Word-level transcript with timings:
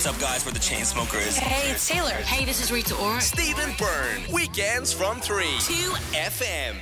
What's 0.00 0.14
up, 0.14 0.18
guys? 0.18 0.46
We're 0.46 0.52
the 0.52 0.58
Chainsmokers. 0.60 1.36
Hey, 1.36 1.70
it's 1.70 1.86
Taylor. 1.86 2.08
Hey, 2.08 2.46
this 2.46 2.64
is 2.64 2.72
Rita 2.72 2.96
Ora. 2.96 3.20
Stephen 3.20 3.74
Byrne. 3.78 4.32
Weekends 4.32 4.94
from 4.94 5.20
3 5.20 5.44
2 5.60 5.72
FM. 6.14 6.76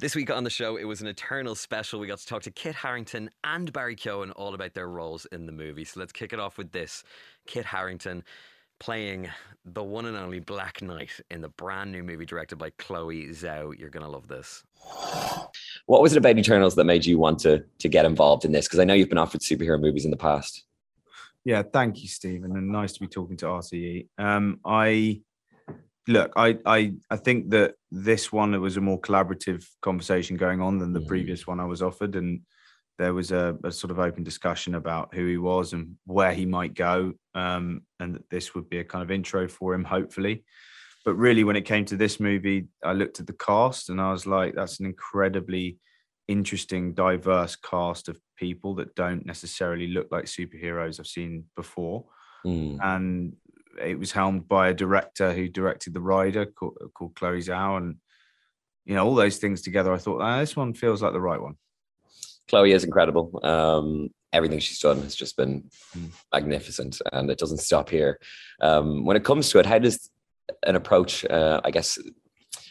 This 0.00 0.14
week 0.14 0.30
on 0.30 0.44
the 0.44 0.50
show, 0.50 0.76
it 0.76 0.84
was 0.84 1.00
an 1.00 1.06
eternal 1.06 1.54
special. 1.54 1.98
We 1.98 2.06
got 2.06 2.18
to 2.18 2.26
talk 2.26 2.42
to 2.42 2.50
Kit 2.50 2.74
Harington 2.74 3.30
and 3.42 3.72
Barry 3.72 3.96
Keoghan 3.96 4.32
all 4.36 4.52
about 4.52 4.74
their 4.74 4.86
roles 4.86 5.24
in 5.32 5.46
the 5.46 5.52
movie. 5.52 5.86
So 5.86 5.98
let's 5.98 6.12
kick 6.12 6.34
it 6.34 6.38
off 6.38 6.58
with 6.58 6.72
this 6.72 7.04
Kit 7.46 7.64
Harington 7.64 8.22
playing 8.80 9.30
the 9.64 9.82
one 9.82 10.04
and 10.04 10.14
only 10.14 10.40
Black 10.40 10.82
Knight 10.82 11.18
in 11.30 11.40
the 11.40 11.48
brand 11.48 11.90
new 11.90 12.02
movie 12.02 12.26
directed 12.26 12.56
by 12.56 12.68
Chloe 12.76 13.28
Zhao. 13.28 13.78
You're 13.78 13.88
going 13.88 14.04
to 14.04 14.10
love 14.10 14.28
this. 14.28 14.62
What 15.86 16.02
was 16.02 16.12
it 16.12 16.18
about 16.18 16.36
Eternals 16.36 16.74
that 16.74 16.84
made 16.84 17.06
you 17.06 17.18
want 17.18 17.38
to 17.40 17.64
to 17.78 17.88
get 17.88 18.04
involved 18.04 18.44
in 18.44 18.52
this? 18.52 18.66
Because 18.66 18.80
I 18.80 18.84
know 18.84 18.92
you've 18.92 19.08
been 19.08 19.16
offered 19.16 19.40
superhero 19.40 19.80
movies 19.80 20.04
in 20.04 20.10
the 20.10 20.18
past. 20.18 20.64
Yeah, 21.44 21.62
thank 21.62 22.02
you, 22.02 22.08
Stephen, 22.08 22.56
and 22.56 22.68
nice 22.68 22.94
to 22.94 23.00
be 23.00 23.06
talking 23.06 23.36
to 23.38 23.46
RTE. 23.46 24.08
Um, 24.16 24.60
I 24.64 25.20
look, 26.08 26.32
I, 26.36 26.58
I, 26.64 26.92
I 27.10 27.16
think 27.16 27.50
that 27.50 27.74
this 27.90 28.32
one 28.32 28.54
it 28.54 28.58
was 28.58 28.76
a 28.76 28.80
more 28.80 29.00
collaborative 29.00 29.66
conversation 29.82 30.36
going 30.36 30.60
on 30.60 30.78
than 30.78 30.92
the 30.92 31.00
Mhm. 31.00 31.08
previous 31.08 31.46
one 31.46 31.60
I 31.60 31.66
was 31.66 31.82
offered, 31.82 32.16
and 32.16 32.40
there 32.98 33.12
was 33.12 33.30
a, 33.30 33.58
a 33.62 33.72
sort 33.72 33.90
of 33.90 33.98
open 33.98 34.22
discussion 34.22 34.74
about 34.74 35.14
who 35.14 35.26
he 35.26 35.36
was 35.36 35.72
and 35.74 35.96
where 36.06 36.32
he 36.32 36.46
might 36.46 36.74
go, 36.74 37.12
um, 37.34 37.82
and 38.00 38.14
that 38.14 38.30
this 38.30 38.54
would 38.54 38.70
be 38.70 38.78
a 38.78 38.84
kind 38.84 39.02
of 39.02 39.10
intro 39.10 39.46
for 39.46 39.74
him, 39.74 39.84
hopefully. 39.84 40.44
But 41.04 41.16
really, 41.16 41.44
when 41.44 41.56
it 41.56 41.66
came 41.66 41.84
to 41.86 41.96
this 41.98 42.18
movie, 42.18 42.68
I 42.82 42.94
looked 42.94 43.20
at 43.20 43.26
the 43.26 43.34
cast 43.34 43.90
and 43.90 44.00
I 44.00 44.10
was 44.12 44.26
like, 44.26 44.54
that's 44.54 44.80
an 44.80 44.86
incredibly 44.86 45.76
interesting, 46.28 46.94
diverse 46.94 47.56
cast 47.56 48.08
of 48.08 48.18
people 48.36 48.74
that 48.76 48.94
don't 48.94 49.26
necessarily 49.26 49.88
look 49.88 50.08
like 50.10 50.24
superheroes 50.24 50.98
I've 51.00 51.06
seen 51.06 51.44
before 51.56 52.06
Mm. 52.46 52.78
and 52.82 53.36
it 53.82 53.98
was 53.98 54.12
helmed 54.12 54.46
by 54.46 54.68
a 54.68 54.74
director 54.74 55.32
who 55.32 55.48
directed 55.48 55.94
The 55.94 56.00
Rider 56.00 56.44
called, 56.44 56.76
called 56.94 57.14
Chloe 57.16 57.38
Zhao, 57.40 57.78
and 57.78 57.96
you 58.84 58.94
know 58.94 59.04
all 59.06 59.14
those 59.14 59.38
things 59.38 59.62
together. 59.62 59.92
I 59.92 59.98
thought 59.98 60.20
ah, 60.20 60.40
this 60.40 60.54
one 60.54 60.74
feels 60.74 61.02
like 61.02 61.12
the 61.14 61.20
right 61.20 61.40
one. 61.40 61.56
Chloe 62.48 62.72
is 62.72 62.84
incredible. 62.84 63.40
Um, 63.42 64.10
everything 64.32 64.58
she's 64.58 64.78
done 64.78 65.00
has 65.02 65.14
just 65.16 65.36
been 65.38 65.70
Mm. 65.96 66.10
magnificent, 66.32 67.00
and 67.12 67.30
it 67.30 67.38
doesn't 67.38 67.58
stop 67.58 67.88
here. 67.88 68.20
Um, 68.60 69.04
when 69.06 69.16
it 69.16 69.24
comes 69.24 69.48
to 69.50 69.58
it, 69.58 69.66
how 69.66 69.78
does 69.78 70.10
an 70.64 70.76
approach? 70.76 71.24
Uh, 71.24 71.60
I 71.64 71.70
guess 71.70 71.98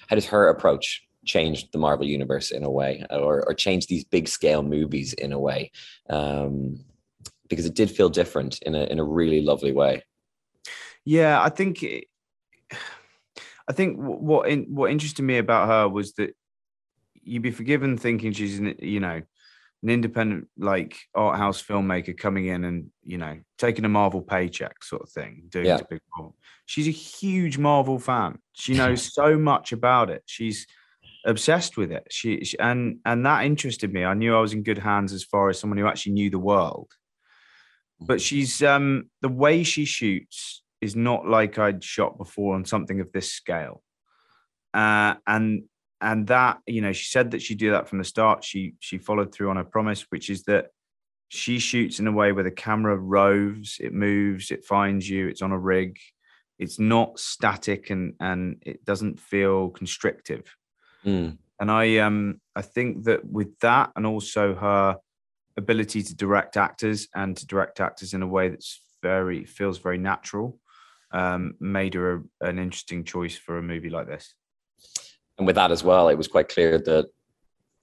how 0.07 0.15
does 0.15 0.27
her 0.27 0.49
approach 0.49 1.05
change 1.25 1.71
the 1.71 1.77
Marvel 1.77 2.05
universe 2.05 2.51
in 2.51 2.63
a 2.63 2.69
way, 2.71 3.05
or 3.09 3.43
or 3.47 3.53
change 3.53 3.87
these 3.87 4.03
big 4.03 4.27
scale 4.27 4.63
movies 4.63 5.13
in 5.13 5.31
a 5.31 5.39
way? 5.39 5.71
Um, 6.09 6.83
because 7.49 7.65
it 7.65 7.75
did 7.75 7.91
feel 7.91 8.09
different 8.09 8.61
in 8.61 8.75
a 8.75 8.83
in 8.85 8.99
a 8.99 9.03
really 9.03 9.41
lovely 9.41 9.71
way. 9.73 10.03
Yeah, 11.05 11.41
I 11.41 11.49
think 11.49 11.83
it, 11.83 12.05
I 13.67 13.73
think 13.73 13.97
what 13.97 14.49
in, 14.49 14.63
what 14.75 14.91
interested 14.91 15.23
me 15.23 15.37
about 15.37 15.67
her 15.67 15.87
was 15.87 16.13
that 16.13 16.35
you'd 17.21 17.41
be 17.41 17.51
forgiven 17.51 17.97
thinking 17.97 18.33
she's 18.33 18.59
an, 18.59 18.75
you 18.79 18.99
know 18.99 19.21
an 19.83 19.89
independent 19.89 20.47
like 20.57 20.97
art 21.13 21.37
house 21.37 21.61
filmmaker 21.61 22.17
coming 22.17 22.47
in 22.47 22.63
and 22.63 22.89
you 23.03 23.17
know 23.17 23.37
taking 23.57 23.85
a 23.85 23.89
Marvel 23.89 24.21
paycheck 24.21 24.83
sort 24.83 25.01
of 25.01 25.09
thing, 25.09 25.43
doing 25.49 25.65
Yeah. 25.65 25.75
a 25.79 25.85
big 25.89 26.01
Marvel. 26.15 26.35
She's 26.65 26.87
a 26.87 26.91
huge 26.91 27.57
Marvel 27.57 27.99
fan. 27.99 28.39
She 28.53 28.73
knows 28.77 29.13
so 29.13 29.37
much 29.37 29.71
about 29.73 30.09
it. 30.09 30.23
She's 30.25 30.65
obsessed 31.25 31.77
with 31.77 31.91
it. 31.91 32.07
She, 32.09 32.43
she 32.43 32.57
and 32.59 32.99
and 33.05 33.25
that 33.25 33.45
interested 33.45 33.93
me. 33.93 34.03
I 34.03 34.13
knew 34.13 34.35
I 34.35 34.41
was 34.41 34.53
in 34.53 34.63
good 34.63 34.77
hands 34.79 35.13
as 35.13 35.23
far 35.23 35.49
as 35.49 35.59
someone 35.59 35.77
who 35.77 35.87
actually 35.87 36.13
knew 36.13 36.29
the 36.29 36.39
world. 36.39 36.91
But 37.99 38.21
she's 38.21 38.61
um 38.61 39.09
the 39.21 39.29
way 39.29 39.63
she 39.63 39.85
shoots 39.85 40.63
is 40.81 40.95
not 40.95 41.25
like 41.25 41.57
I'd 41.57 41.83
shot 41.83 42.17
before 42.17 42.55
on 42.55 42.65
something 42.65 42.99
of 42.99 43.11
this 43.11 43.31
scale. 43.31 43.81
Uh, 44.73 45.15
and 45.25 45.63
and 46.01 46.27
that 46.27 46.59
you 46.67 46.81
know 46.81 46.91
she 46.91 47.05
said 47.05 47.31
that 47.31 47.41
she'd 47.41 47.59
do 47.59 47.71
that 47.71 47.87
from 47.87 47.99
the 47.99 48.03
start. 48.03 48.43
She 48.43 48.75
she 48.79 48.97
followed 48.97 49.33
through 49.33 49.49
on 49.49 49.57
her 49.57 49.63
promise, 49.63 50.05
which 50.09 50.29
is 50.29 50.43
that 50.43 50.67
she 51.29 51.57
shoots 51.57 51.99
in 51.99 52.07
a 52.07 52.11
way 52.11 52.31
where 52.31 52.43
the 52.43 52.51
camera 52.51 52.95
roves, 52.95 53.77
it 53.79 53.93
moves, 53.93 54.51
it 54.51 54.65
finds 54.65 55.09
you, 55.09 55.27
it's 55.27 55.41
on 55.41 55.51
a 55.51 55.57
rig, 55.57 55.97
it's 56.59 56.79
not 56.79 57.17
static 57.19 57.89
and 57.89 58.13
and 58.19 58.61
it 58.61 58.83
doesn't 58.83 59.19
feel 59.19 59.69
constrictive. 59.69 60.43
Mm. 61.05 61.37
And 61.59 61.71
I 61.71 61.97
um 61.97 62.41
I 62.55 62.61
think 62.61 63.03
that 63.05 63.25
with 63.25 63.57
that 63.59 63.91
and 63.95 64.05
also 64.05 64.55
her 64.55 64.97
ability 65.57 66.01
to 66.03 66.15
direct 66.15 66.57
actors 66.57 67.07
and 67.15 67.37
to 67.37 67.45
direct 67.45 67.79
actors 67.79 68.13
in 68.13 68.23
a 68.23 68.27
way 68.27 68.49
that's 68.49 68.81
very 69.01 69.45
feels 69.45 69.77
very 69.77 69.97
natural 69.97 70.57
um 71.11 71.53
made 71.59 71.93
her 71.93 72.15
a, 72.15 72.47
an 72.47 72.57
interesting 72.57 73.03
choice 73.03 73.35
for 73.37 73.57
a 73.57 73.61
movie 73.61 73.89
like 73.89 74.07
this. 74.07 74.33
And 75.37 75.47
with 75.47 75.55
that 75.55 75.71
as 75.71 75.83
well, 75.83 76.09
it 76.09 76.17
was 76.17 76.27
quite 76.27 76.49
clear 76.49 76.77
that 76.79 77.07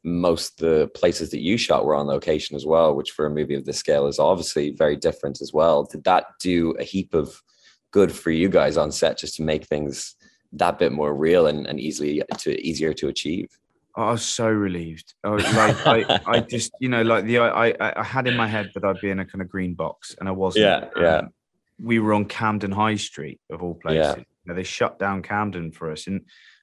most 0.03 0.59
the 0.59 0.91
places 0.95 1.31
that 1.31 1.41
you 1.41 1.57
shot 1.57 1.85
were 1.85 1.95
on 1.95 2.07
location 2.07 2.57
as 2.57 2.65
well, 2.65 2.95
which 2.95 3.11
for 3.11 3.27
a 3.27 3.31
movie 3.31 3.55
of 3.55 3.65
this 3.65 3.79
scale 3.79 4.07
is 4.07 4.19
obviously 4.19 4.71
very 4.71 4.97
different 4.97 5.41
as 5.41 5.53
well. 5.53 5.85
Did 5.85 6.05
that 6.05 6.27
do 6.41 6.73
a 6.79 6.85
heap 6.85 7.13
of 7.13 7.41
good 7.91 8.13
for 8.13 8.31
you 8.31 8.49
guys 8.49 8.77
on 8.77 8.93
set 8.93 9.19
just 9.19 9.37
to 9.37 9.43
make 9.43 9.67
things 9.67 10.15
that 10.53 10.79
bit 10.79 10.93
more 10.93 11.15
real 11.15 11.47
and, 11.47 11.67
and 11.67 11.79
easily 11.81 12.23
to 12.39 12.61
easier 12.61 12.93
to 12.95 13.09
achieve? 13.09 13.49
I 13.97 14.13
was 14.13 14.23
so 14.25 14.49
relieved. 14.49 15.15
I 15.25 15.31
was 15.31 15.45
like 15.55 15.87
I, 15.87 16.21
I 16.27 16.41
just 16.55 16.73
you 16.81 16.89
know 16.89 17.03
like 17.03 17.25
the 17.25 17.39
I, 17.39 17.69
I 17.81 18.01
I 18.01 18.05
had 18.05 18.27
in 18.27 18.37
my 18.37 18.47
head 18.47 18.71
that 18.75 18.85
I'd 18.85 19.01
be 19.01 19.11
in 19.11 19.19
a 19.19 19.25
kind 19.25 19.43
of 19.43 19.49
green 19.49 19.75
box 19.75 20.15
and 20.19 20.29
I 20.29 20.33
wasn't. 20.33 20.65
Yeah, 20.65 21.03
yeah. 21.03 21.17
Um, 21.17 21.31
we 21.83 21.99
were 21.99 22.13
on 22.13 22.27
Camden 22.27 22.73
High 22.73 22.97
Street 22.97 23.41
of 23.51 23.63
all 23.63 23.79
Yeah. 23.85 24.13
places. 24.13 24.17
You 24.19 24.25
know, 24.47 24.55
they 24.55 24.63
shut 24.63 24.99
down 24.99 25.23
Camden 25.23 25.73
for 25.73 25.91
us, 25.91 26.07
and 26.07 26.23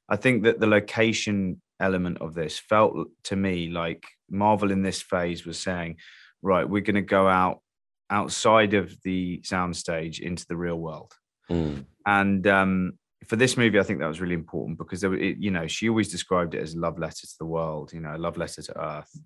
I 0.10 0.16
think 0.16 0.44
that 0.44 0.60
the 0.60 0.68
location 0.68 1.62
element 1.80 2.20
of 2.22 2.34
this 2.34 2.58
felt 2.58 2.94
to 3.24 3.36
me 3.36 3.70
like 3.70 4.04
Marvel 4.30 4.72
in 4.72 4.82
this 4.82 5.02
phase 5.02 5.46
was 5.46 5.60
saying, 5.60 5.98
right, 6.42 6.68
we're 6.68 6.82
going 6.82 6.96
to 6.96 7.02
go 7.02 7.28
out 7.28 7.62
outside 8.10 8.74
of 8.74 8.96
the 9.04 9.42
soundstage 9.44 10.20
into 10.20 10.46
the 10.48 10.56
real 10.56 10.78
world. 10.80 11.14
Mm. 11.52 11.86
And 12.06 12.48
um, 12.48 12.94
for 13.28 13.36
this 13.36 13.58
movie, 13.58 13.80
I 13.80 13.84
think 13.84 14.00
that 14.00 14.08
was 14.08 14.22
really 14.22 14.34
important 14.34 14.78
because 14.78 15.02
there, 15.02 15.14
it, 15.14 15.38
you 15.38 15.52
know, 15.52 15.68
she 15.68 15.90
always 15.90 16.10
described 16.10 16.56
it 16.56 16.62
as 16.62 16.74
a 16.74 16.80
love 16.80 16.98
letter 16.98 17.28
to 17.28 17.36
the 17.40 17.46
world, 17.46 17.94
you 17.94 18.00
know, 18.00 18.16
a 18.16 18.18
love 18.18 18.38
letter 18.38 18.62
to 18.62 18.80
Earth. 18.80 19.20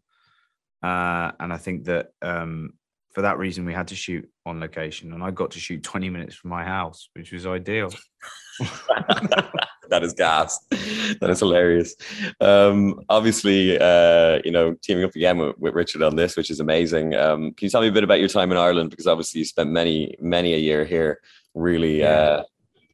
Uh, 0.84 1.32
and 1.40 1.54
I 1.54 1.58
think 1.58 1.86
that 1.86 2.10
um, 2.22 2.74
for 3.14 3.22
that 3.22 3.38
reason, 3.38 3.66
we 3.66 3.74
had 3.74 3.90
to 3.90 3.96
shoot 3.96 4.28
on 4.46 4.60
location, 4.60 5.14
and 5.14 5.24
I 5.24 5.32
got 5.32 5.52
to 5.52 5.60
shoot 5.60 5.84
20 5.84 6.10
minutes 6.10 6.36
from 6.36 6.50
my 6.50 6.64
house, 6.64 7.10
which 7.14 7.32
was 7.32 7.46
ideal. 7.46 7.92
that 9.90 10.02
is 10.02 10.14
gas. 10.14 10.58
That 11.20 11.30
is 11.30 11.40
hilarious. 11.40 11.96
Um, 12.40 13.02
obviously, 13.10 13.78
uh, 13.80 14.40
you 14.44 14.52
know, 14.52 14.76
teaming 14.82 15.04
up 15.04 15.16
again 15.16 15.38
with, 15.38 15.58
with 15.60 15.74
Richard 15.76 16.02
on 16.02 16.16
this, 16.16 16.36
which 16.36 16.50
is 16.50 16.60
amazing. 16.60 17.14
Um, 17.14 17.52
can 17.54 17.66
you 17.66 17.70
tell 17.70 17.82
me 17.82 17.90
a 17.90 17.92
bit 17.92 18.04
about 18.04 18.20
your 18.20 18.30
time 18.30 18.52
in 18.52 18.58
Ireland? 18.58 18.90
Because 18.90 19.08
obviously, 19.08 19.40
you 19.40 19.46
spent 19.46 19.70
many, 19.70 20.16
many 20.20 20.54
a 20.54 20.58
year 20.58 20.86
here, 20.86 21.20
really, 21.54 22.00
Yeah. 22.00 22.08
uh, 22.10 22.44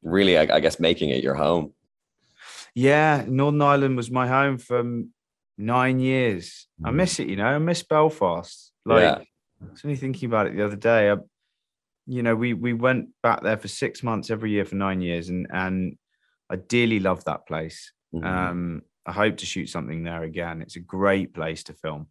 really, 0.07 0.37
I, 0.37 0.55
I 0.55 0.59
guess, 0.59 0.79
making 0.79 1.09
it 1.09 1.23
your 1.23 1.35
home. 1.35 1.73
Yeah, 2.73 3.25
Northern 3.27 3.61
Ireland 3.61 3.97
was 3.97 4.11
my 4.11 4.27
home 4.27 4.57
for 4.57 4.83
nine 5.57 5.99
years. 5.99 6.67
I 6.83 6.89
Mm. 6.89 6.95
miss 6.95 7.19
it, 7.19 7.27
you 7.29 7.35
know. 7.35 7.45
I 7.45 7.57
miss 7.57 7.83
Belfast. 7.83 8.71
Like, 8.85 9.01
Yeah. 9.01 9.21
I 9.67 9.71
was 9.71 9.83
only 9.83 9.97
thinking 9.97 10.27
about 10.29 10.47
it 10.47 10.55
the 10.55 10.63
other 10.65 10.75
day. 10.75 11.11
I, 11.11 11.17
you 12.05 12.21
know, 12.23 12.35
we 12.35 12.53
we 12.53 12.73
went 12.73 13.09
back 13.23 13.41
there 13.41 13.57
for 13.57 13.67
six 13.67 14.03
months 14.03 14.29
every 14.29 14.51
year 14.51 14.65
for 14.65 14.75
nine 14.75 15.01
years, 15.01 15.29
and 15.29 15.47
and 15.51 15.97
I 16.49 16.55
dearly 16.55 16.99
love 16.99 17.23
that 17.25 17.47
place. 17.47 17.91
Mhm. 18.13 18.23
Um, 18.23 18.81
I 19.05 19.11
hope 19.13 19.37
to 19.37 19.45
shoot 19.45 19.67
something 19.69 20.03
there 20.03 20.23
again. 20.23 20.61
It's 20.61 20.75
a 20.75 20.79
great 20.81 21.33
place 21.33 21.63
to 21.63 21.73
film. 21.73 22.07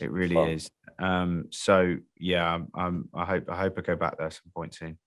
It 0.00 0.10
really 0.10 0.34
Fun. 0.34 0.50
is. 0.50 0.70
Um, 0.98 1.46
so 1.50 1.96
yeah, 2.18 2.58
um, 2.74 3.08
I 3.14 3.24
hope 3.24 3.48
I 3.48 3.56
hope 3.56 3.78
I 3.78 3.82
go 3.82 3.96
back 3.96 4.18
there 4.18 4.30
some 4.30 4.52
point 4.54 4.74
soon. 4.74 4.98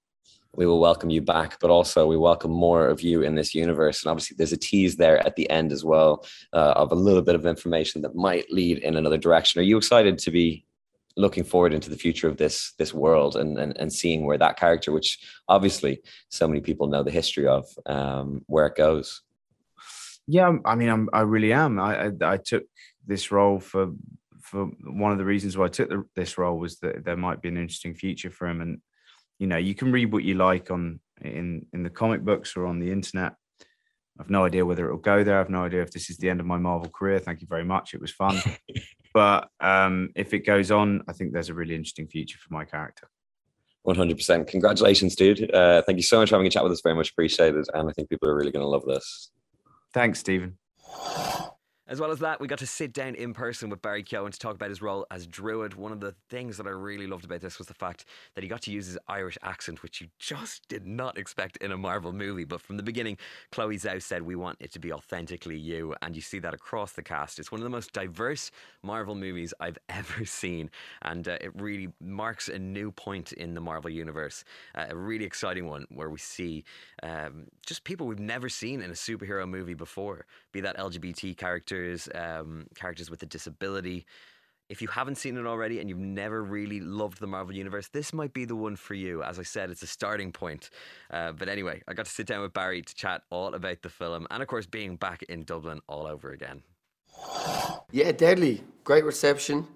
We 0.58 0.66
will 0.66 0.80
welcome 0.80 1.12
you 1.12 1.22
back, 1.22 1.60
but 1.62 1.70
also 1.70 2.08
we 2.08 2.18
welcome 2.18 2.52
more 2.52 2.88
of 2.88 3.00
you 3.02 3.22
in 3.22 3.36
this 3.36 3.54
universe. 3.54 4.04
And 4.04 4.10
obviously, 4.10 4.36
there's 4.36 4.52
a 4.52 4.58
tease 4.58 4.96
there 4.98 5.20
at 5.26 5.36
the 5.36 5.48
end 5.52 5.72
as 5.72 5.86
well 5.86 6.26
uh, 6.52 6.74
of 6.76 6.92
a 6.92 6.96
little 6.96 7.22
bit 7.22 7.36
of 7.36 7.46
information 7.46 8.02
that 8.02 8.16
might 8.16 8.52
lead 8.52 8.80
in 8.80 8.98
another 8.98 9.20
direction. 9.20 9.62
Are 9.62 9.64
you 9.64 9.78
excited 9.78 10.18
to 10.18 10.32
be 10.32 10.66
looking 11.16 11.44
forward 11.44 11.74
into 11.74 11.90
the 11.90 11.96
future 11.96 12.28
of 12.28 12.38
this 12.38 12.74
this 12.78 12.94
world 12.94 13.36
and 13.36 13.58
and, 13.60 13.78
and 13.78 13.94
seeing 13.94 14.26
where 14.26 14.40
that 14.40 14.58
character, 14.58 14.92
which 14.92 15.20
obviously 15.48 16.02
so 16.30 16.48
many 16.48 16.60
people 16.60 16.88
know 16.88 17.04
the 17.04 17.12
history 17.12 17.48
of, 17.48 17.66
um, 17.86 18.44
where 18.48 18.66
it 18.66 18.76
goes? 18.76 19.22
Yeah, 20.26 20.46
I'm- 20.46 20.80
mean, 20.80 20.90
I'm, 20.90 21.10
I 21.14 21.22
really 21.22 21.54
am. 21.54 21.80
I, 21.80 22.08
I 22.08 22.12
I 22.34 22.38
took 22.38 22.64
this 23.06 23.32
role 23.32 23.60
for 23.60 23.94
for 24.42 24.66
one 25.04 25.12
of 25.12 25.20
the 25.20 25.26
reasons 25.34 25.56
why 25.56 25.66
I 25.66 25.70
took 25.70 25.90
the, 25.90 26.04
this 26.16 26.38
role 26.38 26.58
was 26.58 26.80
that 26.80 27.06
there 27.06 27.18
might 27.18 27.42
be 27.42 27.50
an 27.50 27.58
interesting 27.58 27.94
future 27.94 28.32
for 28.32 28.48
him, 28.48 28.62
and 28.62 28.82
you 29.40 29.48
know, 29.48 29.58
you 29.58 29.76
can 29.76 29.92
read 29.92 30.12
what 30.12 30.24
you 30.24 30.36
like 30.36 30.72
on 30.72 31.00
in 31.22 31.66
in 31.74 31.84
the 31.84 31.90
comic 31.90 32.24
books 32.24 32.56
or 32.56 32.66
on 32.66 32.80
the 32.80 32.92
internet. 32.92 33.34
I've 34.20 34.30
no 34.30 34.46
idea 34.46 34.66
whether 34.66 34.86
it'll 34.86 34.98
go 34.98 35.24
there. 35.24 35.40
I've 35.40 35.50
no 35.50 35.64
idea 35.64 35.82
if 35.84 35.92
this 35.92 36.10
is 36.10 36.18
the 36.18 36.30
end 36.30 36.40
of 36.40 36.46
my 36.46 36.58
Marvel 36.58 36.90
career. 36.90 37.20
Thank 37.20 37.42
you 37.42 37.48
very 37.48 37.64
much. 37.64 37.94
It 37.94 38.02
was 38.02 38.12
fun, 38.12 38.36
but 39.14 39.50
um, 39.60 40.10
if 40.16 40.34
it 40.34 40.40
goes 40.40 40.72
on, 40.72 41.04
I 41.08 41.14
think 41.14 41.34
there's 41.34 41.50
a 41.50 41.54
really 41.54 41.76
interesting 41.76 42.08
future 42.08 42.40
for 42.40 42.54
my 42.54 42.66
character. 42.66 43.10
100%. 43.88 44.48
Congratulations, 44.48 45.16
dude. 45.16 45.50
Uh, 45.54 45.82
thank 45.84 45.98
you 45.98 46.04
so 46.04 46.20
much 46.20 46.30
for 46.30 46.36
having 46.36 46.48
a 46.48 46.50
chat 46.50 46.64
with 46.64 46.74
us. 46.74 46.82
Very 46.82 46.96
much 46.96 47.12
appreciated. 47.12 47.66
And 47.74 47.90
I 47.90 47.94
think 47.94 48.10
people 48.10 48.28
are 48.28 48.36
really 48.36 48.52
going 48.52 48.64
to 48.64 48.68
love 48.68 48.84
this. 48.86 49.32
Thanks, 49.94 50.20
Stephen. 50.20 50.58
As 51.90 52.02
well 52.02 52.12
as 52.12 52.20
that, 52.20 52.42
we 52.42 52.50
got 52.50 52.60
to 52.60 52.68
sit 52.68 52.92
down 52.92 53.16
in 53.16 53.34
person 53.34 53.70
with 53.70 53.82
Barry 53.82 54.04
Keoghan 54.04 54.32
to 54.32 54.40
talk 54.40 54.56
about 54.56 54.68
his 54.68 54.82
role 54.82 55.08
as 55.10 55.26
Druig. 55.26 55.76
One 55.76 55.94
of 55.94 56.02
the 56.02 56.14
things 56.30 56.58
that 56.58 56.68
I 56.68 56.72
really 56.72 57.08
loved 57.08 57.24
about 57.24 57.40
this 57.40 57.58
was 57.58 57.68
the 57.68 57.74
fact 57.74 58.04
that 58.36 58.44
he 58.44 58.50
got 58.50 58.62
to 58.64 58.72
use 58.72 58.88
his 58.88 58.98
Irish 59.08 59.38
accent, 59.42 59.82
which 59.82 60.02
you 60.02 60.08
just 60.20 60.68
did 60.68 60.86
not 60.86 61.18
expect 61.18 61.56
in 61.58 61.72
a 61.72 61.78
Marvel 61.78 62.12
movie. 62.12 62.44
But 62.44 62.60
from 62.60 62.76
the 62.76 62.84
beginning, 62.84 63.18
Chloe 63.54 63.78
Zhao 63.78 64.02
said, 64.02 64.22
We 64.24 64.36
want 64.36 64.58
it 64.60 64.74
to 64.74 64.80
be 64.80 64.92
authentically 64.92 65.56
you. 65.56 65.96
And 66.02 66.14
you 66.14 66.22
see 66.22 66.40
that 66.40 66.54
across 66.54 66.92
the 66.92 67.04
cast. 67.04 67.40
It's 67.40 67.54
one 67.54 67.62
of 67.62 67.64
the 67.64 67.70
most 67.70 67.94
diverse 67.94 68.52
Marvel 68.84 69.16
movies 69.16 69.54
I've 69.62 69.78
ever 69.88 70.26
seen. 70.26 70.70
And 71.04 71.26
uh, 71.26 71.38
it 71.40 71.56
really 71.56 71.88
marks 72.02 72.50
a 72.50 72.60
new 72.60 72.92
point 72.92 73.32
in 73.32 73.54
the 73.54 73.62
Marvel 73.62 73.90
universe. 73.90 74.44
Uh, 74.76 74.88
a 74.90 74.96
really 74.98 75.24
exciting 75.24 75.68
one 75.68 75.86
where 75.90 76.10
we 76.10 76.20
see 76.20 76.66
um, 77.02 77.46
just 77.66 77.86
people 77.86 78.08
we've 78.08 78.20
never 78.20 78.50
seen 78.50 78.82
in 78.82 78.92
a 78.92 78.94
superhero 78.94 79.48
movie 79.48 79.74
before, 79.74 80.26
be 80.52 80.60
that 80.60 80.78
LGBT 80.78 81.38
characters 81.38 81.77
characters, 81.78 82.10
um, 82.16 82.68
characters 82.76 83.10
with 83.10 83.24
a 83.24 83.26
disability. 83.26 84.06
If 84.70 84.82
you 84.82 84.90
haven't 84.90 85.16
seen 85.16 85.38
it 85.38 85.46
already 85.46 85.80
and 85.80 85.88
you've 85.88 85.98
never 85.98 86.44
really 86.44 86.82
loved 86.82 87.20
the 87.20 87.28
Marvel 87.28 87.56
Universe, 87.56 87.88
this 87.88 88.12
might 88.12 88.34
be 88.34 88.44
the 88.44 88.56
one 88.56 88.76
for 88.76 88.96
you. 88.96 89.24
As 89.24 89.40
I 89.40 89.44
said, 89.44 89.70
it's 89.70 89.82
a 89.82 89.88
starting 89.88 90.34
point. 90.34 90.70
Uh, 91.10 91.32
but 91.32 91.48
anyway, 91.48 91.82
I 91.88 91.94
got 91.94 92.06
to 92.06 92.12
sit 92.12 92.28
down 92.28 92.42
with 92.42 92.54
Barry 92.54 92.82
to 92.82 92.96
chat 92.96 93.22
all 93.30 93.54
about 93.54 93.82
the 93.82 93.90
film 93.90 94.28
and, 94.30 94.42
of 94.42 94.48
course, 94.50 94.66
being 94.66 94.98
back 94.98 95.24
in 95.24 95.44
Dublin 95.44 95.80
all 95.88 96.06
over 96.06 96.32
again. 96.32 96.64
Yeah, 97.92 98.12
deadly. 98.12 98.62
Great 98.84 99.06
reception. 99.06 99.68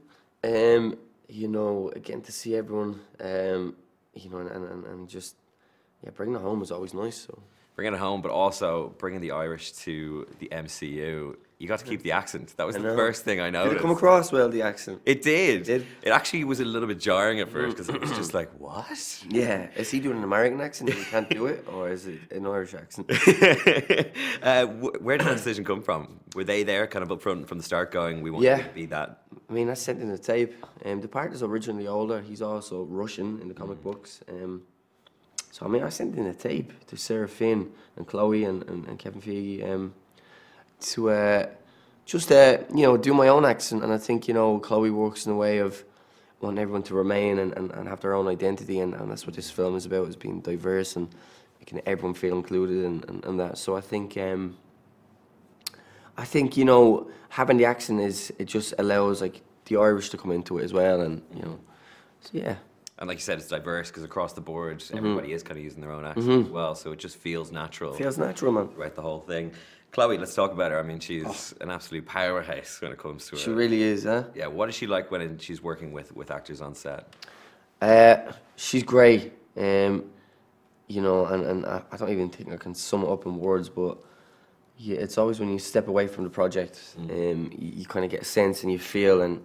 Um, 0.44 0.98
you 1.30 1.48
know, 1.48 1.92
again, 1.96 2.22
to 2.22 2.32
see 2.34 2.56
everyone, 2.58 3.00
um, 3.22 3.76
you 4.14 4.30
know, 4.30 4.40
and, 4.40 4.50
and, 4.50 4.86
and 4.86 5.08
just, 5.08 5.36
yeah, 6.04 6.10
bringing 6.10 6.36
it 6.36 6.42
home 6.42 6.60
was 6.60 6.72
always 6.72 6.94
nice. 6.94 7.16
So 7.16 7.42
bringing 7.76 7.94
it 7.94 8.00
home, 8.00 8.22
but 8.22 8.32
also 8.32 8.94
bringing 8.98 9.22
the 9.22 9.32
Irish 9.32 9.72
to 9.72 10.28
the 10.40 10.50
MCU. 10.50 11.36
You 11.62 11.68
got 11.68 11.78
to 11.78 11.86
keep 11.86 12.02
the 12.02 12.12
accent. 12.14 12.56
That 12.58 12.66
was 12.66 12.76
the 12.76 12.82
first 12.82 13.24
thing 13.24 13.40
I 13.40 13.52
noticed. 13.52 13.74
Did 13.74 13.78
it 13.78 13.82
come 13.84 13.92
across 13.92 14.32
well, 14.32 14.50
the 14.50 14.64
accent? 14.64 15.00
It 15.06 15.22
did. 15.22 15.62
It 15.62 15.66
did. 15.66 15.88
It 16.02 16.10
actually 16.10 16.44
was 16.44 16.60
a 16.60 16.66
little 16.66 16.88
bit 16.88 17.00
jarring 17.00 17.40
at 17.40 17.50
first 17.50 17.78
because 17.78 17.88
it 17.88 18.02
was 18.02 18.10
just 18.14 18.34
like, 18.34 18.50
what? 18.58 19.24
Yeah. 19.30 19.68
Is 19.76 19.92
he 19.92 20.00
doing 20.00 20.18
an 20.18 20.24
American 20.24 20.60
accent 20.60 20.90
and 20.90 20.98
he 20.98 21.06
can't 21.06 21.30
do 21.30 21.46
it? 21.46 21.68
Or 21.72 21.92
is 21.92 22.08
it 22.08 22.20
an 22.32 22.48
Irish 22.48 22.74
accent? 22.74 23.12
uh, 24.42 24.66
where 24.66 25.20
did 25.20 25.28
that 25.28 25.38
decision 25.38 25.64
come 25.64 25.84
from? 25.84 26.20
Were 26.34 26.44
they 26.44 26.64
there 26.64 26.88
kind 26.88 27.04
of 27.04 27.12
up 27.12 27.22
front 27.22 27.48
from 27.48 27.60
the 27.60 27.64
start 27.64 27.92
going, 27.92 28.24
we 28.24 28.32
want 28.32 28.44
yeah. 28.44 28.64
to 28.64 28.74
be 28.74 28.88
that? 28.88 29.22
I 29.48 29.54
mean, 29.54 29.70
I 29.70 29.76
sent 29.76 30.02
in 30.02 30.10
a 30.10 30.18
tape. 30.18 30.66
Um, 30.84 31.00
the 31.00 31.08
part 31.08 31.32
is 31.32 31.44
originally 31.44 31.86
older. 31.86 32.22
He's 32.22 32.42
also 32.42 32.86
Russian 32.86 33.40
in 33.40 33.48
the 33.48 33.54
comic 33.54 33.78
mm. 33.82 33.84
books. 33.84 34.22
Um, 34.28 34.64
so 35.52 35.68
I 35.68 35.70
mean, 35.70 35.84
I 35.84 35.90
sent 35.90 36.16
in 36.18 36.26
a 36.26 36.34
tape 36.34 36.88
to 36.88 36.98
Sarah 36.98 37.28
Finn 37.28 37.72
and 37.98 38.08
Chloe 38.08 38.46
and, 38.46 38.64
and, 38.64 38.88
and 38.88 38.98
Kevin 38.98 39.22
Feige 39.22 39.70
um, 39.70 39.94
to 40.82 41.10
uh, 41.10 41.48
just 42.06 42.32
uh, 42.32 42.60
you 42.74 42.84
know 42.84 42.98
do 42.98 43.14
my 43.14 43.28
own 43.28 43.46
accent, 43.46 43.84
and 43.84 43.92
I 43.92 43.98
think 43.98 44.28
you 44.28 44.34
know 44.34 44.60
Chloe 44.60 44.92
works 44.92 45.26
in 45.26 45.32
a 45.32 45.36
way 45.36 45.60
of 45.60 45.84
wanting 46.40 46.60
everyone 46.60 46.82
to 46.82 46.96
remain 46.96 47.38
and, 47.38 47.54
and, 47.54 47.72
and 47.72 47.88
have 47.88 48.02
their 48.02 48.14
own 48.14 48.28
identity, 48.28 48.80
and, 48.80 48.94
and 48.94 49.12
that's 49.12 49.26
what 49.26 49.36
this 49.36 49.50
film 49.50 49.76
is 49.76 49.86
about: 49.86 50.08
is 50.08 50.16
being 50.16 50.42
diverse 50.42 50.96
and 50.96 51.08
making 51.60 51.82
everyone 51.86 52.16
feel 52.16 52.36
included 52.36 52.84
and, 52.84 53.06
and, 53.06 53.26
and 53.26 53.40
that. 53.40 53.58
So 53.58 53.76
I 53.76 53.82
think. 53.82 54.18
Um, 54.18 54.58
I 56.18 56.26
think 56.26 56.58
you 56.58 56.66
know 56.66 57.10
having 57.30 57.58
the 57.58 57.66
accent 57.66 58.00
is 58.00 58.32
it 58.38 58.46
just 58.46 58.74
allows 58.78 59.22
like 59.22 59.42
the 59.66 59.78
Irish 59.78 60.10
to 60.10 60.18
come 60.18 60.32
into 60.32 60.60
it 60.60 60.64
as 60.64 60.74
well, 60.74 61.02
and 61.02 61.22
you 61.34 61.42
know, 61.42 61.60
so 62.22 62.30
yeah. 62.34 62.56
And 63.00 63.08
like 63.08 63.18
you 63.18 63.24
said, 63.24 63.40
it's 63.40 63.48
diverse 63.48 63.90
because 63.90 64.04
across 64.04 64.34
the 64.34 64.42
board, 64.42 64.80
mm-hmm. 64.80 64.98
everybody 64.98 65.32
is 65.32 65.42
kind 65.42 65.58
of 65.58 65.64
using 65.64 65.82
their 65.82 65.92
own 65.92 66.06
accent 66.06 66.28
mm-hmm. 66.28 66.46
as 66.46 66.52
well. 66.52 66.76
So 66.76 66.92
it 66.92 67.00
just 67.00 67.18
feels 67.18 67.52
natural. 67.52 67.94
Feels 67.94 68.20
natural, 68.20 68.52
man. 68.52 68.68
Throughout 68.68 68.94
the 68.94 69.02
whole 69.02 69.22
thing. 69.22 69.54
Chloe, 69.92 70.18
let's 70.18 70.34
talk 70.34 70.54
about 70.54 70.72
her. 70.72 70.80
I 70.80 70.84
mean, 70.84 71.00
she's 71.00 71.54
oh. 71.60 71.64
an 71.64 71.70
absolute 71.70 72.06
powerhouse 72.06 72.80
when 72.82 72.92
it 72.92 72.98
comes 72.98 73.26
to 73.26 73.32
her. 73.32 73.38
She 73.38 73.50
really 73.50 73.82
is, 73.82 74.06
huh? 74.06 74.24
Yeah. 74.34 74.48
What 74.48 74.70
is 74.70 74.76
she 74.76 74.88
like 74.88 75.12
when 75.12 75.38
she's 75.38 75.62
working 75.62 75.92
with, 75.92 76.16
with 76.16 76.32
actors 76.32 76.62
on 76.62 76.76
set? 76.76 77.14
Uh, 77.82 78.32
she's 78.56 78.84
great. 78.84 79.34
Um, 79.58 80.06
you 80.88 81.02
know, 81.02 81.26
and, 81.26 81.46
and 81.46 81.66
I, 81.66 81.82
I 81.92 81.98
don't 81.98 82.10
even 82.10 82.30
think 82.30 82.54
I 82.54 82.58
can 82.58 82.74
sum 82.74 83.04
it 83.04 83.10
up 83.10 83.26
in 83.26 83.38
words, 83.38 83.68
but 83.70 83.98
yeah, 84.78 84.98
it's 84.98 85.18
always 85.18 85.40
when 85.40 85.52
you 85.52 85.60
step 85.60 85.88
away 85.88 86.08
from 86.08 86.24
the 86.24 86.30
project, 86.30 86.96
mm. 86.98 87.10
um, 87.10 87.52
you, 87.58 87.72
you 87.76 87.86
kind 87.86 88.06
of 88.06 88.12
get 88.12 88.22
a 88.22 88.26
sense 88.26 88.64
and 88.64 88.72
you 88.72 88.80
feel 88.80 89.22
and 89.22 89.44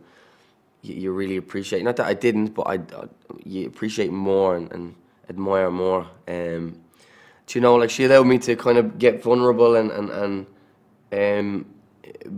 you, 0.82 0.94
you 0.94 1.12
really 1.12 1.36
appreciate. 1.36 1.82
Not 1.82 1.96
that 1.96 2.06
I 2.06 2.14
didn't, 2.14 2.54
but 2.54 2.62
I, 2.62 2.74
I 2.74 3.08
you 3.44 3.66
appreciate 3.66 4.12
more 4.12 4.56
and, 4.56 4.72
and 4.72 4.94
admire 5.28 5.70
more. 5.70 6.06
Um, 6.28 6.80
do 7.46 7.58
you 7.58 7.60
know, 7.60 7.76
like 7.76 7.90
she 7.90 8.04
allowed 8.04 8.26
me 8.26 8.38
to 8.38 8.56
kind 8.56 8.76
of 8.76 8.98
get 8.98 9.22
vulnerable 9.22 9.76
and 9.76 9.90
and 9.90 10.10
and 10.10 10.46
um, 11.12 11.66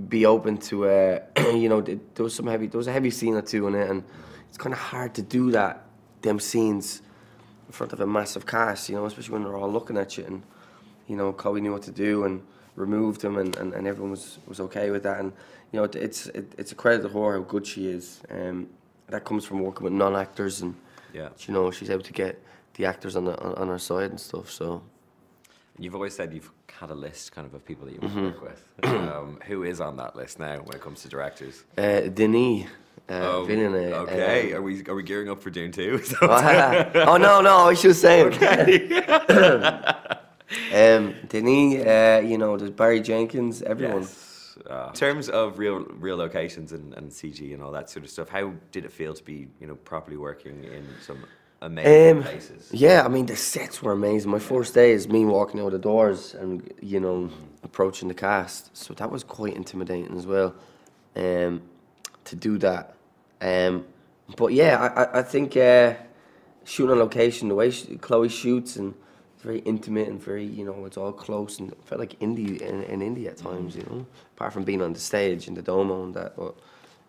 be 0.08 0.26
open 0.26 0.58
to. 0.58 0.88
Uh, 0.88 1.20
you 1.55 1.69
know, 1.69 1.81
there 1.81 1.99
was 2.19 2.34
some 2.34 2.46
heavy. 2.46 2.66
There 2.66 2.78
was 2.78 2.88
a 2.88 2.93
heavy 2.93 3.10
scene 3.10 3.34
or 3.34 3.43
two 3.43 3.66
in 3.69 3.75
it, 3.75 3.88
and 3.88 4.05
it's 4.49 4.58
kind 4.58 4.72
of 4.72 4.78
hard 4.78 5.14
to 5.14 5.22
do 5.22 5.50
that. 5.52 5.84
Them 6.20 6.38
scenes 6.40 7.00
in 7.66 7.72
front 7.72 7.93
of 7.93 8.00
a 8.00 8.06
massive 8.06 8.44
cast, 8.44 8.88
you 8.88 8.96
know, 8.96 9.05
especially 9.06 9.32
when 9.32 9.44
they're 9.44 9.56
all 9.56 9.70
looking 9.70 9.96
at 9.96 10.19
you, 10.19 10.25
and 10.25 10.43
you 11.06 11.16
know, 11.16 11.32
Chloe 11.32 11.61
knew 11.61 11.72
what 11.72 11.82
to 11.82 11.90
do 11.90 12.25
and 12.25 12.43
removed 12.76 13.22
him, 13.22 13.38
and, 13.38 13.56
and, 13.56 13.72
and 13.72 13.87
everyone 13.87 14.11
was, 14.11 14.38
was 14.46 14.61
okay 14.61 14.90
with 14.90 15.02
that. 15.04 15.20
And 15.20 15.32
you 15.72 15.81
know, 15.81 15.84
it's 15.84 16.26
it, 16.26 16.52
it's 16.58 16.72
a 16.72 16.75
credit 16.75 17.02
to 17.02 17.08
her 17.08 17.38
how 17.38 17.43
good 17.43 17.66
she 17.66 17.87
is. 17.87 18.20
Um, 18.31 18.69
that 19.08 19.25
comes 19.25 19.46
from 19.46 19.61
working 19.61 19.84
with 19.84 19.93
non 19.94 20.16
actors, 20.16 20.61
and 20.61 20.75
yeah, 21.14 21.31
you 21.46 21.54
know, 21.54 21.70
she's 21.70 21.88
able 21.88 22.02
to 22.02 22.12
get 22.12 22.43
the 22.75 22.84
actors 22.84 23.16
on 23.16 23.25
the 23.25 23.38
on, 23.40 23.54
on 23.54 23.69
her 23.69 23.78
side 23.78 24.11
and 24.11 24.20
stuff. 24.20 24.50
So. 24.50 24.82
You've 25.78 25.94
always 25.94 26.14
said 26.14 26.34
you've 26.34 26.50
had 26.69 26.90
a 26.90 26.94
list 26.94 27.32
kind 27.32 27.46
of 27.46 27.54
of 27.54 27.64
people 27.64 27.86
that 27.86 27.94
you 27.94 28.00
want 28.00 28.14
mm-hmm. 28.14 28.25
to 28.25 28.30
work 28.30 28.42
with. 28.42 28.64
Um, 29.08 29.38
who 29.46 29.64
is 29.64 29.80
on 29.80 29.96
that 29.96 30.16
list 30.16 30.38
now 30.38 30.58
when 30.58 30.76
it 30.76 30.80
comes 30.80 31.02
to 31.02 31.08
directors? 31.08 31.64
Uh, 31.76 32.02
Denis. 32.02 32.66
Uh, 33.08 33.12
oh, 33.22 33.44
Villeneuve, 33.44 33.92
okay. 33.94 34.52
Uh, 34.52 34.58
are 34.58 34.62
we 34.62 34.84
are 34.86 34.94
we 34.94 35.02
gearing 35.02 35.30
up 35.30 35.42
for 35.42 35.48
Dune 35.48 35.72
two? 35.72 36.00
oh 36.22 37.16
no, 37.16 37.40
no, 37.40 37.56
I 37.56 37.69
was 37.69 37.80
just 37.80 38.02
saying. 38.02 38.26
Okay. 38.34 39.02
um, 40.75 41.14
Denis, 41.28 41.86
uh, 41.86 42.22
you 42.25 42.36
know, 42.36 42.56
there's 42.58 42.70
Barry 42.70 43.00
Jenkins, 43.00 43.62
everyone. 43.62 44.02
Yes. 44.02 44.58
Uh, 44.69 44.88
in 44.88 44.94
terms 44.94 45.28
of 45.30 45.58
real 45.58 45.84
real 45.84 46.16
locations 46.16 46.72
and, 46.72 46.92
and 46.94 47.10
CG 47.10 47.54
and 47.54 47.62
all 47.62 47.72
that 47.72 47.88
sort 47.88 48.04
of 48.04 48.10
stuff, 48.10 48.28
how 48.28 48.52
did 48.72 48.84
it 48.84 48.92
feel 48.92 49.14
to 49.14 49.25
be 49.25 49.48
you 49.58 49.66
know 49.66 49.76
properly 49.76 50.19
working 50.19 50.64
in 50.64 50.86
some 51.00 51.25
amazing 51.61 52.19
um, 52.19 52.23
places? 52.23 52.71
Yeah, 52.73 53.05
I 53.05 53.09
mean 53.09 53.27
the 53.27 53.37
sets 53.37 53.83
were 53.83 53.93
amazing. 53.93 54.31
My 54.31 54.38
first 54.38 54.75
day 54.75 54.93
is 54.93 55.09
me 55.09 55.25
walking 55.25 55.61
out 55.61 55.73
the 55.73 55.79
doors 55.79 56.35
and 56.35 56.73
you 56.81 57.00
know 57.00 57.23
mm-hmm. 57.23 57.65
approaching 57.65 58.09
the 58.09 58.15
cast, 58.15 58.77
so 58.77 58.95
that 58.95 59.11
was 59.11 59.25
quite 59.25 59.55
intimidating 59.57 60.17
as 60.17 60.27
well. 60.27 60.55
Um, 61.17 61.62
to 62.25 62.37
do 62.37 62.59
that, 62.59 62.95
um, 63.41 63.87
but 64.37 64.53
yeah, 64.53 64.77
I 64.95 65.21
I 65.21 65.23
think 65.23 65.57
uh, 65.57 65.95
shooting 66.65 66.93
on 66.93 66.99
location, 66.99 67.49
the 67.49 67.55
way 67.55 67.71
she, 67.71 67.97
Chloe 67.97 68.29
shoots 68.29 68.77
and 68.77 68.95
it's 69.35 69.45
very 69.45 69.61
intimate 69.61 70.09
and 70.09 70.21
very, 70.21 70.45
you 70.45 70.65
know, 70.65 70.85
it's 70.85 70.97
all 70.97 71.12
close 71.12 71.61
and 71.61 71.73
it 71.73 71.79
felt 71.85 72.00
like 72.00 72.19
indie 72.19 72.61
in, 72.61 72.83
in 72.83 73.00
India 73.00 73.31
at 73.31 73.37
times, 73.37 73.77
you 73.77 73.85
know. 73.85 74.05
Apart 74.35 74.53
from 74.53 74.65
being 74.65 74.83
on 74.83 74.93
the 74.93 74.99
stage 74.99 75.47
in 75.47 75.55
the 75.55 75.62
Domo 75.62 76.03
and 76.03 76.15
that, 76.15 76.37
but 76.37 76.57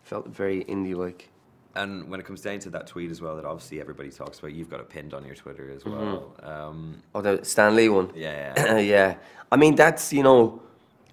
felt 0.03 0.27
very 0.27 0.63
indie 0.65 0.95
like. 0.95 1.29
And 1.75 2.09
when 2.09 2.19
it 2.19 2.25
comes 2.25 2.41
down 2.41 2.59
to 2.59 2.69
that 2.71 2.87
tweet 2.87 3.11
as 3.11 3.21
well, 3.21 3.35
that 3.35 3.45
obviously 3.45 3.79
everybody 3.79 4.09
talks 4.09 4.39
about, 4.39 4.53
you've 4.53 4.69
got 4.69 4.79
it 4.79 4.89
pinned 4.89 5.13
on 5.13 5.23
your 5.23 5.35
Twitter 5.35 5.71
as 5.71 5.85
well. 5.85 6.33
Mm-hmm. 6.41 6.49
Um, 6.49 7.03
oh, 7.13 7.21
the 7.21 7.43
Stan 7.43 7.75
Lee 7.75 7.89
one. 7.89 8.11
Yeah, 8.15 8.53
yeah. 8.57 8.77
yeah. 8.79 9.15
I 9.51 9.55
mean, 9.55 9.75
that's 9.75 10.11
you 10.11 10.23
know, 10.23 10.61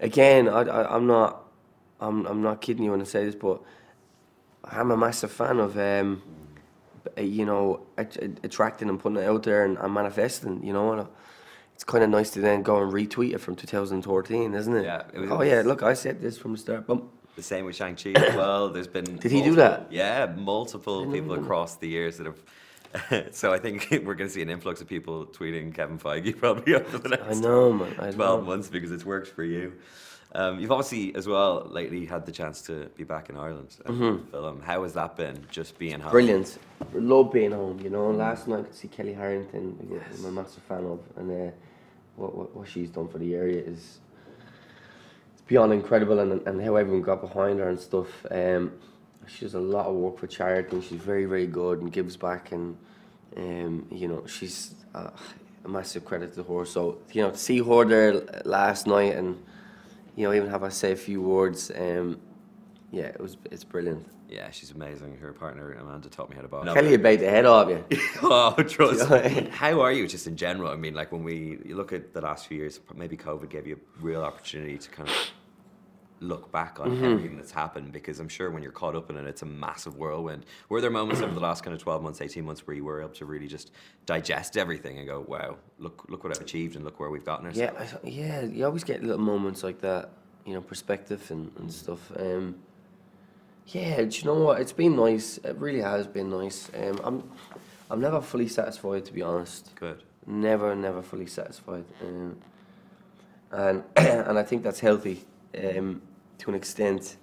again, 0.01 0.49
I, 0.49 0.63
I, 0.63 0.97
am 0.97 1.07
not, 1.07 1.45
I'm, 2.01 2.27
I'm 2.27 2.43
not 2.43 2.61
kidding 2.61 2.85
you 2.85 2.91
when 2.91 3.01
I 3.01 3.05
say 3.05 3.27
this, 3.27 3.35
but 3.35 3.61
I'm 4.65 4.91
a 4.91 4.97
massive 4.97 5.31
fan 5.31 5.59
of 5.59 5.77
um, 5.79 6.23
you 7.17 7.47
know, 7.47 7.87
attracting 7.97 8.89
and 8.89 8.99
putting 8.99 9.19
it 9.19 9.27
out 9.27 9.43
there 9.43 9.65
and, 9.65 9.79
and 9.79 9.93
manifesting, 9.93 10.65
you 10.65 10.73
know. 10.73 10.93
And 10.93 11.09
it's 11.75 11.85
kind 11.85 12.05
of 12.05 12.11
nice 12.11 12.31
to 12.31 12.41
then 12.41 12.63
go 12.63 12.83
and 12.83 12.93
retweet 12.93 13.35
it 13.35 13.39
from 13.39 13.57
2014, 13.57 14.55
isn't 14.55 14.77
it? 14.77 14.85
Yeah. 14.85 15.03
It 15.13 15.21
was, 15.21 15.31
oh, 15.31 15.43
yeah, 15.43 15.63
look, 15.65 15.83
I 15.83 15.95
said 15.95 16.21
this 16.21 16.37
from 16.39 16.53
the 16.53 16.59
start. 16.59 16.87
Bump. 16.87 17.11
The 17.37 17.43
same 17.43 17.67
with 17.67 17.77
Shang-Chi 17.77 18.13
as 18.13 18.35
well. 18.35 18.71
There's 18.71 18.87
been. 18.87 19.17
Did 19.17 19.31
he 19.31 19.43
do 19.43 19.55
that? 19.57 19.89
Yeah, 19.91 20.27
multiple 20.37 21.11
people 21.11 21.35
across 21.35 21.77
the 21.77 21.89
years 21.89 22.17
that 22.17 22.27
have. 22.27 22.39
so 23.33 23.53
I 23.53 23.59
think 23.59 23.89
we're 23.91 24.15
going 24.15 24.29
to 24.29 24.31
see 24.31 24.43
an 24.43 24.49
influx 24.49 24.81
of 24.81 24.89
people 24.89 25.27
tweeting 25.27 25.75
Kevin 25.75 25.99
Feige 25.99 26.37
probably 26.39 26.75
over 26.75 26.99
the 26.99 27.11
next 27.11 27.25
I 27.25 27.35
know, 27.35 27.73
man. 27.73 27.95
I 27.99 28.11
12 28.11 28.17
know. 28.17 28.47
months 28.47 28.69
because 28.69 28.91
it's 28.91 29.05
worked 29.05 29.29
for 29.29 29.45
you. 29.45 29.75
Um, 30.35 30.61
you've 30.61 30.73
obviously 30.73 31.15
as 31.15 31.27
well 31.27 31.67
lately 31.71 32.05
had 32.05 32.27
the 32.27 32.33
chance 32.33 32.61
to 32.63 32.91
be 32.97 33.05
back 33.05 33.31
in 33.31 33.37
Ireland 33.37 33.77
mm-hmm. 33.85 34.31
film. 34.31 34.61
How 34.61 34.83
has 34.83 34.93
that 34.95 35.17
been? 35.17 35.45
Just 35.51 35.79
being 35.79 36.01
home. 36.01 36.11
Brilliant. 36.11 36.59
Love 36.95 37.33
being 37.33 37.53
home. 37.53 37.81
You 37.81 37.91
know, 37.91 38.11
last 38.11 38.49
night 38.49 38.61
I 38.61 38.63
could 38.65 38.75
see 38.75 38.89
Kellie 38.89 39.15
Harrington. 39.15 39.79
Yes. 39.91 40.19
I'm 40.19 40.27
a 40.27 40.33
massive 40.33 40.63
fan 40.65 40.85
of, 40.85 41.01
and 41.17 41.31
uh, 41.31 41.53
what, 42.17 42.35
what, 42.35 42.57
what 42.57 42.69
she's 42.69 42.91
done 42.91 43.09
for 43.09 43.19
the 43.19 43.35
area 43.35 43.63
is 43.63 44.01
beyond 45.47 45.73
incredible, 45.73 46.19
and 46.19 46.47
and 46.47 46.63
how 46.63 46.77
everyone 46.77 47.03
got 47.03 47.21
behind 47.21 47.59
her 47.61 47.69
and 47.69 47.79
stuff. 47.79 48.09
Um, 48.31 48.73
she 49.27 49.41
does 49.41 49.55
a 49.55 49.61
lot 49.61 49.87
of 49.87 49.95
work 49.97 50.19
for 50.19 50.27
charity, 50.27 50.77
and 50.77 50.85
she's 50.85 51.01
very 51.01 51.25
very 51.27 51.47
good 51.47 51.81
and 51.81 51.93
gives 51.93 52.17
back 52.17 52.53
and. 52.53 52.77
Um, 53.37 53.87
you 53.91 54.09
know, 54.09 54.27
she's 54.27 54.75
uh, 54.95 55.11
a 55.67 55.69
massive 55.69 56.07
credit 56.07 56.33
to 56.35 56.43
her. 56.45 56.65
So 56.65 56.99
you 57.13 57.23
know, 57.23 57.33
to 57.33 57.37
see 57.37 57.59
her 57.59 57.85
there 57.85 58.15
last 58.45 58.87
night 58.87 59.15
and 59.15 59.43
you 60.15 60.27
know 60.27 60.35
even 60.35 60.49
have 60.49 60.63
I 60.63 60.71
say 60.71 60.93
a 60.93 60.97
few 60.97 61.21
words. 61.21 61.71
Um, 61.77 62.19
yeah, 62.93 63.07
it 63.07 63.21
was 63.21 63.37
it's 63.51 63.65
brilliant. 63.65 64.07
Yeah, 64.29 64.51
she's 64.51 64.71
amazing. 64.71 65.17
Her 65.19 65.33
partner 65.33 65.73
Amanda 65.73 66.09
taught 66.09 66.31
me 66.31 66.37
how 66.37 66.43
to 66.43 66.49
box. 66.49 66.73
Kellie 66.73 66.97
bait 66.97 67.17
the 67.17 67.31
head 67.31 67.45
off 67.47 67.69
you. 67.69 67.85
oh, 68.23 68.55
trust 68.63 69.11
me. 69.35 69.49
How 69.51 69.81
are 69.81 69.93
you 69.93 70.07
just 70.09 70.27
in 70.27 70.37
general? 70.37 70.71
I 70.71 70.77
mean, 70.77 70.95
like 70.95 71.13
when 71.13 71.23
we 71.25 71.59
you 71.65 71.77
look 71.77 71.93
at 71.93 72.13
the 72.13 72.21
last 72.21 72.47
few 72.47 72.59
years, 72.59 72.81
maybe 72.95 73.17
COVID 73.17 73.49
gave 73.49 73.67
you 73.67 73.77
a 73.77 74.03
real 74.03 74.23
opportunity 74.23 74.79
to 74.79 74.91
kind 74.91 75.09
of 75.09 75.15
look 76.21 76.51
back 76.51 76.81
on 76.81 76.93
everything 77.05 77.37
that's 77.37 77.53
happened 77.53 77.93
because 77.93 78.21
I'm 78.21 78.29
sure 78.29 78.51
when 78.51 78.63
you're 78.63 78.73
caught 78.73 78.97
up 78.97 79.11
in 79.11 79.17
it, 79.17 79.27
it's 79.27 79.43
a 79.43 79.47
massive 79.47 79.97
whirlwind. 79.97 80.47
Were 80.69 80.81
there 80.81 80.91
moments 80.91 81.21
over 81.21 81.35
the 81.35 81.41
last 81.41 81.63
kind 81.63 81.75
of 81.75 81.83
12 81.83 82.03
months, 82.03 82.21
18 82.21 82.45
months 82.45 82.67
where 82.67 82.75
you 82.75 82.85
were 82.85 83.01
able 83.03 83.13
to 83.15 83.27
really 83.27 83.47
just 83.47 83.71
digest 84.07 84.57
everything 84.57 84.99
and 84.99 85.07
go, 85.07 85.25
wow, 85.29 85.57
look, 85.79 86.07
look 86.09 86.25
what 86.25 86.35
I've 86.35 86.43
achieved 86.43 86.77
and 86.77 86.85
look 86.85 86.99
where 86.99 87.11
we've 87.11 87.25
gotten 87.25 87.51
Yeah. 87.55 87.73
I, 87.79 87.87
yeah. 88.09 88.43
You 88.43 88.65
always 88.65 88.85
get 88.85 89.03
little 89.03 89.21
moments 89.21 89.63
like 89.63 89.81
that, 89.83 90.11
you 90.47 90.55
know, 90.55 90.63
perspective 90.63 91.31
and, 91.31 91.51
and 91.59 91.71
stuff. 91.71 92.11
Um, 92.19 92.57
yeah, 93.69 94.03
do 94.03 94.17
you 94.17 94.25
know 94.25 94.35
what? 94.35 94.61
It's 94.61 94.73
been 94.73 94.97
nice. 94.97 95.39
It 95.39 95.57
really 95.57 95.81
has 95.81 96.07
been 96.07 96.31
nice. 96.31 96.71
Um, 96.75 97.01
I'm, 97.03 97.31
I'm 97.91 98.01
never 98.01 98.21
fully 98.21 98.49
satisfied 98.49 99.05
to 99.07 99.13
be 99.13 99.23
honest. 99.23 99.75
Good. 99.75 100.03
Never, 100.27 100.75
never 100.75 101.03
fully 101.03 101.27
satisfied. 101.27 101.85
Um, 102.03 102.37
and 103.51 103.85
and 103.97 104.39
I 104.39 104.43
think 104.43 104.63
that's 104.63 104.81
healthy, 104.81 105.25
um, 105.57 106.03
to 106.39 106.51
an 106.51 106.57
extent. 106.57 107.17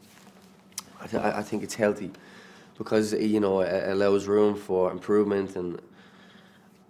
I, 1.01 1.07
th- 1.07 1.23
I 1.23 1.41
think 1.41 1.63
it's 1.63 1.75
healthy, 1.75 2.11
because 2.77 3.13
you 3.13 3.39
know 3.39 3.59
it 3.61 3.89
allows 3.89 4.25
room 4.25 4.55
for 4.55 4.89
improvement 4.91 5.55
and 5.57 5.81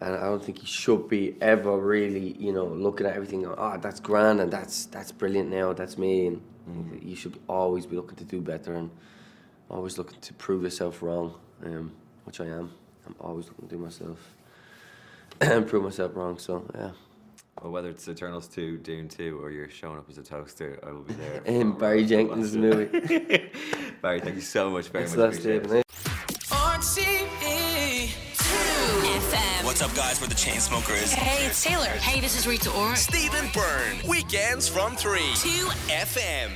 and 0.01 0.15
I 0.15 0.23
don't 0.23 0.43
think 0.43 0.61
you 0.61 0.67
should 0.67 1.07
be 1.07 1.35
ever 1.39 1.77
really, 1.77 2.35
you 2.37 2.51
know, 2.51 2.65
looking 2.65 3.07
at 3.07 3.15
everything. 3.15 3.45
Oh, 3.45 3.77
that's 3.81 4.01
grand 4.01 4.41
and 4.41 4.51
that's 4.51 4.85
that's 4.87 5.11
brilliant 5.11 5.49
now. 5.49 5.73
That's 5.73 5.97
me, 5.97 6.27
and 6.27 6.41
you 7.01 7.15
should 7.15 7.39
always 7.47 7.85
be 7.85 7.95
looking 7.95 8.17
to 8.17 8.25
do 8.25 8.41
better 8.41 8.73
and 8.73 8.89
always 9.69 9.97
looking 9.97 10.19
to 10.21 10.33
prove 10.33 10.63
yourself 10.63 11.01
wrong, 11.01 11.33
um, 11.65 11.91
which 12.25 12.39
I 12.41 12.45
am. 12.45 12.71
I'm 13.05 13.15
always 13.19 13.47
looking 13.47 13.67
to 13.67 13.75
do 13.75 13.81
myself 13.81 14.17
and 15.41 15.67
prove 15.67 15.83
myself 15.83 16.11
wrong. 16.15 16.37
So 16.37 16.65
yeah, 16.75 16.91
Well, 17.61 17.71
whether 17.71 17.89
it's 17.89 18.07
Eternals 18.07 18.47
2, 18.47 18.77
Dune 18.77 19.09
2, 19.09 19.39
or 19.43 19.51
you're 19.51 19.69
showing 19.69 19.97
up 19.97 20.05
as 20.09 20.17
a 20.17 20.23
toaster, 20.23 20.79
I 20.87 20.91
will 20.91 21.01
be 21.01 21.13
there. 21.15 21.41
in 21.45 21.73
Barry 21.77 22.05
Jenkins' 22.05 22.55
watching. 22.55 22.61
movie. 22.61 23.49
Barry, 24.01 24.19
thank 24.21 24.35
you 24.35 24.41
so 24.41 24.69
much. 24.69 24.87
Very 24.89 25.03
That's 25.05 25.15
much. 25.17 25.31
that's 25.31 25.37
appreciate 25.39 25.63
David. 25.63 25.77
it. 25.79 25.83
RTE. 26.49 28.09
FM. 29.03 29.65
What's 29.65 29.81
up, 29.81 29.93
guys? 29.95 30.21
We're 30.21 30.27
the 30.27 30.35
Chainsmokers. 30.35 31.13
Hey, 31.13 31.45
it's 31.45 31.63
Taylor. 31.63 31.85
Hey, 31.87 32.19
this 32.21 32.37
is 32.37 32.47
Rita 32.47 32.71
Ora. 32.71 32.95
Stephen 32.95 33.49
Byrne. 33.53 33.97
Weekends 34.07 34.67
from 34.67 34.95
3. 34.95 35.19
2 35.35 35.47
FM. 35.89 36.51